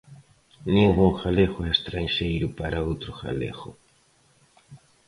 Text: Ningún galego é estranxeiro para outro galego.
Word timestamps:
Ningún 0.75 1.11
galego 1.21 1.59
é 1.63 1.69
estranxeiro 1.77 2.47
para 2.59 2.83
outro 2.89 3.11
galego. 3.23 3.69